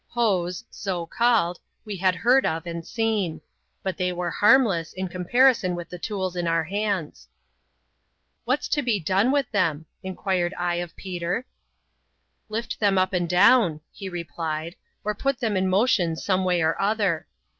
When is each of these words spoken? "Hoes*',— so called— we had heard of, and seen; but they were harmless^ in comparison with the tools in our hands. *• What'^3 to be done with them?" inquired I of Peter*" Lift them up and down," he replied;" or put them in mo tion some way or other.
"Hoes*',— 0.09 0.63
so 0.87 1.05
called— 1.05 1.59
we 1.85 1.95
had 1.95 2.15
heard 2.15 2.43
of, 2.43 2.65
and 2.65 2.83
seen; 2.83 3.39
but 3.83 3.97
they 3.97 4.11
were 4.11 4.33
harmless^ 4.41 4.95
in 4.95 5.07
comparison 5.07 5.75
with 5.75 5.89
the 5.89 5.99
tools 5.99 6.35
in 6.35 6.47
our 6.47 6.63
hands. 6.63 7.27
*• 8.47 8.51
What'^3 8.51 8.67
to 8.71 8.81
be 8.81 8.99
done 8.99 9.31
with 9.31 9.51
them?" 9.51 9.85
inquired 10.03 10.55
I 10.57 10.77
of 10.77 10.95
Peter*" 10.95 11.45
Lift 12.49 12.79
them 12.79 12.97
up 12.97 13.13
and 13.13 13.29
down," 13.29 13.79
he 13.91 14.09
replied;" 14.09 14.75
or 15.05 15.13
put 15.13 15.39
them 15.39 15.55
in 15.55 15.67
mo 15.69 15.85
tion 15.85 16.15
some 16.15 16.45
way 16.45 16.63
or 16.63 16.81
other. 16.81 17.27